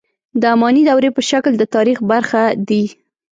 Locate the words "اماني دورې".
0.53-1.09